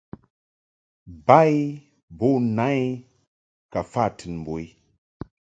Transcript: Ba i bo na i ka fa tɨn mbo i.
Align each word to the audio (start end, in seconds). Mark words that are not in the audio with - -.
Ba 1.25 1.39
i 1.59 1.59
bo 2.17 2.29
na 2.55 2.67
i 2.83 2.85
ka 3.71 3.81
fa 3.91 4.03
tɨn 4.17 4.33
mbo 4.39 4.53
i. 4.65 4.65